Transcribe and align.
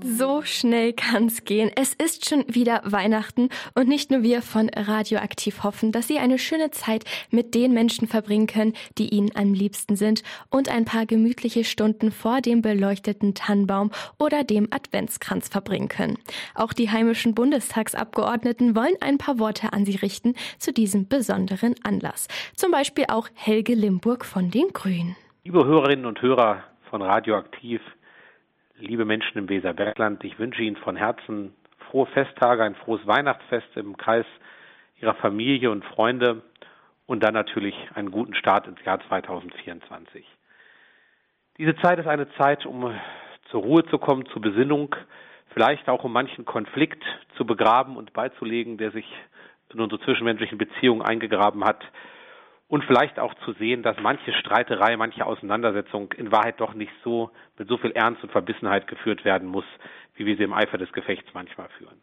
So 0.00 0.42
schnell 0.42 0.92
kann's 0.92 1.44
gehen. 1.44 1.70
Es 1.74 1.92
ist 1.92 2.28
schon 2.28 2.44
wieder 2.46 2.82
Weihnachten 2.84 3.48
und 3.74 3.88
nicht 3.88 4.10
nur 4.10 4.22
wir 4.22 4.42
von 4.42 4.68
Radioaktiv 4.68 5.64
hoffen, 5.64 5.90
dass 5.90 6.06
Sie 6.06 6.18
eine 6.18 6.38
schöne 6.38 6.70
Zeit 6.70 7.04
mit 7.30 7.54
den 7.54 7.72
Menschen 7.72 8.06
verbringen 8.06 8.46
können, 8.46 8.74
die 8.96 9.08
Ihnen 9.08 9.30
am 9.34 9.52
liebsten 9.54 9.96
sind 9.96 10.22
und 10.50 10.68
ein 10.68 10.84
paar 10.84 11.04
gemütliche 11.04 11.64
Stunden 11.64 12.12
vor 12.12 12.40
dem 12.40 12.62
beleuchteten 12.62 13.34
Tannenbaum 13.34 13.90
oder 14.18 14.44
dem 14.44 14.68
Adventskranz 14.70 15.48
verbringen 15.48 15.88
können. 15.88 16.18
Auch 16.54 16.72
die 16.72 16.90
heimischen 16.90 17.34
Bundestagsabgeordneten 17.34 18.76
wollen 18.76 18.94
ein 19.00 19.18
paar 19.18 19.38
Worte 19.38 19.72
an 19.72 19.84
Sie 19.84 19.96
richten 19.96 20.34
zu 20.58 20.72
diesem 20.72 21.08
besonderen 21.08 21.74
Anlass. 21.82 22.28
Zum 22.54 22.70
Beispiel 22.70 23.06
auch 23.08 23.28
Helge 23.34 23.74
Limburg 23.74 24.24
von 24.24 24.50
den 24.50 24.68
Grünen. 24.72 25.16
Liebe 25.44 25.64
Hörerinnen 25.64 26.06
und 26.06 26.22
Hörer 26.22 26.62
von 26.90 27.02
Radioaktiv, 27.02 27.80
liebe 28.80 29.04
Menschen 29.04 29.38
im 29.38 29.48
Weserbergland, 29.48 30.22
ich 30.24 30.38
wünsche 30.38 30.62
Ihnen 30.62 30.76
von 30.76 30.96
Herzen 30.96 31.54
frohe 31.90 32.06
Festtage, 32.06 32.62
ein 32.62 32.74
frohes 32.74 33.06
Weihnachtsfest 33.06 33.76
im 33.76 33.96
Kreis 33.96 34.26
Ihrer 35.00 35.14
Familie 35.14 35.70
und 35.70 35.84
Freunde 35.84 36.42
und 37.06 37.22
dann 37.22 37.34
natürlich 37.34 37.74
einen 37.94 38.10
guten 38.10 38.34
Start 38.34 38.66
ins 38.66 38.82
Jahr 38.84 39.00
2024. 39.08 40.24
Diese 41.56 41.76
Zeit 41.76 41.98
ist 41.98 42.06
eine 42.06 42.30
Zeit, 42.34 42.66
um 42.66 42.94
zur 43.50 43.62
Ruhe 43.62 43.84
zu 43.86 43.98
kommen, 43.98 44.26
zur 44.26 44.42
Besinnung, 44.42 44.94
vielleicht 45.52 45.88
auch 45.88 46.04
um 46.04 46.12
manchen 46.12 46.44
Konflikt 46.44 47.02
zu 47.36 47.44
begraben 47.44 47.96
und 47.96 48.12
beizulegen, 48.12 48.78
der 48.78 48.90
sich 48.92 49.06
in 49.72 49.80
unsere 49.80 50.00
zwischenmenschlichen 50.02 50.58
Beziehungen 50.58 51.02
eingegraben 51.02 51.64
hat 51.64 51.82
und 52.68 52.84
vielleicht 52.84 53.18
auch 53.18 53.34
zu 53.44 53.52
sehen, 53.54 53.82
dass 53.82 53.96
manche 54.00 54.32
Streiterei, 54.34 54.96
manche 54.96 55.24
Auseinandersetzung 55.24 56.12
in 56.12 56.30
Wahrheit 56.30 56.60
doch 56.60 56.74
nicht 56.74 56.92
so 57.02 57.30
mit 57.58 57.68
so 57.68 57.78
viel 57.78 57.92
Ernst 57.92 58.22
und 58.22 58.30
Verbissenheit 58.30 58.86
geführt 58.86 59.24
werden 59.24 59.48
muss, 59.48 59.64
wie 60.16 60.26
wir 60.26 60.36
sie 60.36 60.42
im 60.42 60.52
Eifer 60.52 60.76
des 60.76 60.92
Gefechts 60.92 61.28
manchmal 61.32 61.68
führen. 61.78 62.00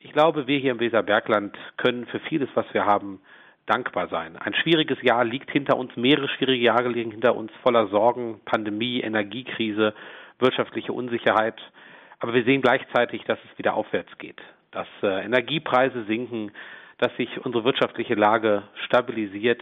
Ich 0.00 0.12
glaube, 0.12 0.46
wir 0.46 0.58
hier 0.58 0.72
im 0.72 0.80
Weserbergland 0.80 1.56
können 1.76 2.06
für 2.06 2.20
vieles, 2.20 2.48
was 2.54 2.66
wir 2.72 2.86
haben, 2.86 3.20
dankbar 3.66 4.08
sein. 4.08 4.36
Ein 4.36 4.54
schwieriges 4.54 5.00
Jahr 5.02 5.24
liegt 5.24 5.50
hinter 5.50 5.76
uns, 5.76 5.94
mehrere 5.96 6.28
schwierige 6.28 6.64
Jahre 6.64 6.88
liegen 6.88 7.10
hinter 7.10 7.36
uns, 7.36 7.52
voller 7.62 7.88
Sorgen, 7.88 8.40
Pandemie, 8.46 9.00
Energiekrise, 9.00 9.92
wirtschaftliche 10.38 10.92
Unsicherheit. 10.92 11.60
Aber 12.20 12.32
wir 12.32 12.44
sehen 12.44 12.62
gleichzeitig, 12.62 13.24
dass 13.24 13.38
es 13.44 13.58
wieder 13.58 13.74
aufwärts 13.74 14.16
geht, 14.18 14.40
dass 14.70 14.88
äh, 15.02 15.24
Energiepreise 15.24 16.04
sinken, 16.04 16.52
dass 16.96 17.14
sich 17.16 17.44
unsere 17.44 17.64
wirtschaftliche 17.64 18.14
Lage 18.14 18.62
stabilisiert, 18.86 19.60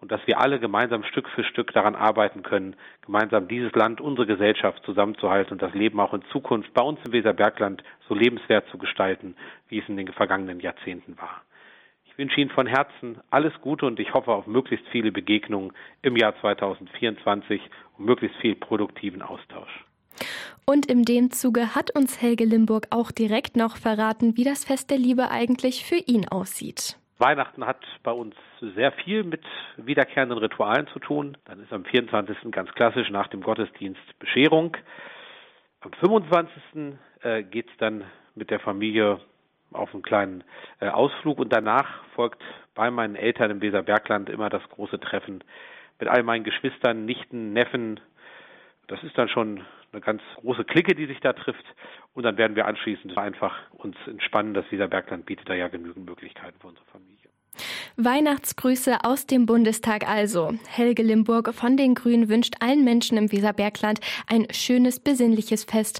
und 0.00 0.12
dass 0.12 0.20
wir 0.26 0.40
alle 0.40 0.60
gemeinsam 0.60 1.02
Stück 1.04 1.28
für 1.30 1.44
Stück 1.44 1.72
daran 1.72 1.94
arbeiten 1.94 2.42
können, 2.42 2.76
gemeinsam 3.04 3.48
dieses 3.48 3.72
Land, 3.72 4.00
unsere 4.00 4.26
Gesellschaft 4.26 4.82
zusammenzuhalten 4.84 5.52
und 5.52 5.62
das 5.62 5.74
Leben 5.74 6.00
auch 6.00 6.14
in 6.14 6.22
Zukunft 6.32 6.72
bei 6.74 6.82
uns 6.82 6.98
im 7.06 7.12
Weserbergland 7.12 7.82
so 8.08 8.14
lebenswert 8.14 8.68
zu 8.70 8.78
gestalten, 8.78 9.36
wie 9.68 9.78
es 9.78 9.88
in 9.88 9.96
den 9.96 10.12
vergangenen 10.12 10.60
Jahrzehnten 10.60 11.16
war. 11.18 11.42
Ich 12.04 12.18
wünsche 12.18 12.40
Ihnen 12.40 12.50
von 12.50 12.66
Herzen 12.66 13.20
alles 13.30 13.52
Gute 13.60 13.84
und 13.84 14.00
ich 14.00 14.14
hoffe 14.14 14.32
auf 14.32 14.46
möglichst 14.46 14.86
viele 14.88 15.12
Begegnungen 15.12 15.72
im 16.02 16.16
Jahr 16.16 16.34
2024 16.40 17.60
und 17.98 18.06
möglichst 18.06 18.38
viel 18.38 18.54
produktiven 18.54 19.22
Austausch. 19.22 19.84
Und 20.64 20.86
in 20.86 21.04
dem 21.04 21.30
Zuge 21.30 21.74
hat 21.74 21.94
uns 21.94 22.20
Helge 22.20 22.44
Limburg 22.44 22.86
auch 22.90 23.12
direkt 23.12 23.56
noch 23.56 23.76
verraten, 23.76 24.36
wie 24.36 24.44
das 24.44 24.64
Fest 24.64 24.90
der 24.90 24.98
Liebe 24.98 25.30
eigentlich 25.30 25.84
für 25.84 25.96
ihn 26.06 26.26
aussieht. 26.26 26.98
Weihnachten 27.18 27.66
hat 27.66 27.84
bei 28.02 28.10
uns 28.10 28.34
sehr 28.60 28.92
viel 28.92 29.24
mit 29.24 29.42
wiederkehrenden 29.76 30.38
Ritualen 30.38 30.86
zu 30.88 30.98
tun. 30.98 31.36
Dann 31.46 31.62
ist 31.62 31.72
am 31.72 31.84
24. 31.84 32.50
ganz 32.50 32.70
klassisch 32.72 33.10
nach 33.10 33.28
dem 33.28 33.42
Gottesdienst 33.42 34.18
Bescherung. 34.18 34.76
Am 35.80 35.92
25. 35.92 36.98
Äh, 37.22 37.42
geht 37.44 37.70
es 37.70 37.76
dann 37.78 38.04
mit 38.34 38.50
der 38.50 38.60
Familie 38.60 39.20
auf 39.72 39.92
einen 39.94 40.02
kleinen 40.02 40.44
äh, 40.80 40.88
Ausflug 40.88 41.38
und 41.38 41.52
danach 41.52 42.04
folgt 42.14 42.42
bei 42.74 42.90
meinen 42.90 43.16
Eltern 43.16 43.50
im 43.50 43.60
Weserbergland 43.62 44.28
immer 44.28 44.50
das 44.50 44.62
große 44.68 45.00
Treffen 45.00 45.42
mit 45.98 46.08
all 46.08 46.22
meinen 46.22 46.44
Geschwistern, 46.44 47.04
Nichten, 47.04 47.52
Neffen. 47.52 48.00
Das 48.88 49.02
ist 49.02 49.16
dann 49.18 49.28
schon 49.28 49.64
eine 49.92 50.00
ganz 50.00 50.22
große 50.36 50.64
Clique, 50.64 50.94
die 50.94 51.06
sich 51.06 51.20
da 51.20 51.32
trifft. 51.32 51.64
Und 52.14 52.22
dann 52.22 52.36
werden 52.36 52.56
wir 52.56 52.66
anschließend 52.66 53.16
einfach 53.18 53.54
uns 53.72 53.96
entspannen. 54.06 54.54
Das 54.54 54.70
Weserbergland 54.70 55.26
bietet 55.26 55.48
da 55.48 55.54
ja 55.54 55.68
genügend 55.68 56.06
Möglichkeiten 56.06 56.58
für 56.60 56.68
unsere 56.68 56.84
Familie. 56.86 57.16
Weihnachtsgrüße 57.96 59.04
aus 59.04 59.26
dem 59.26 59.46
Bundestag 59.46 60.06
also. 60.06 60.52
Helge 60.68 61.02
Limburg 61.02 61.54
von 61.54 61.78
den 61.78 61.94
Grünen 61.94 62.28
wünscht 62.28 62.56
allen 62.60 62.84
Menschen 62.84 63.16
im 63.16 63.32
Weserbergland 63.32 64.00
ein 64.26 64.46
schönes, 64.50 65.00
besinnliches 65.00 65.64
Fest 65.64 65.94